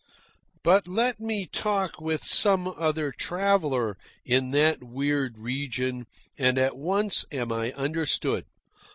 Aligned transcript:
But 0.63 0.87
let 0.87 1.19
me 1.19 1.45
talk 1.45 2.01
with 2.01 2.23
some 2.23 2.67
other 2.67 3.11
traveller 3.11 3.97
in 4.25 4.49
that 4.49 4.83
weird 4.83 5.37
region, 5.37 6.07
and 6.39 6.57
at 6.57 6.75
once 6.75 7.23
am 7.31 7.51
I 7.51 7.71
understood. 7.73 8.45